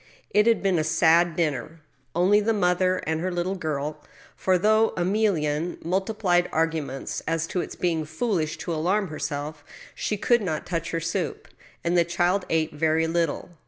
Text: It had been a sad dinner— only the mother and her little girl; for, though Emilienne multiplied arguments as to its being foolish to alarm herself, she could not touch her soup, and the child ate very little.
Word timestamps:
It 0.31 0.47
had 0.47 0.63
been 0.63 0.79
a 0.79 0.83
sad 0.83 1.35
dinner— 1.35 1.79
only 2.15 2.39
the 2.39 2.53
mother 2.55 3.03
and 3.05 3.21
her 3.21 3.31
little 3.31 3.53
girl; 3.53 4.03
for, 4.35 4.57
though 4.57 4.95
Emilienne 4.97 5.77
multiplied 5.85 6.49
arguments 6.51 7.21
as 7.27 7.45
to 7.45 7.61
its 7.61 7.75
being 7.75 8.05
foolish 8.05 8.57
to 8.65 8.73
alarm 8.73 9.09
herself, 9.09 9.63
she 9.93 10.17
could 10.17 10.41
not 10.41 10.65
touch 10.65 10.89
her 10.89 10.99
soup, 10.99 11.47
and 11.83 11.95
the 11.95 12.03
child 12.03 12.47
ate 12.49 12.73
very 12.73 13.05
little. 13.05 13.49